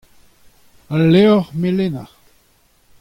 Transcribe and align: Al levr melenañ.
Al 0.95 1.03
levr 1.13 1.37
melenañ. 1.61 2.07